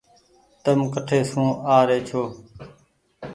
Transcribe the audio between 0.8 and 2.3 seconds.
ڪٺي سون آ ري ڇو۔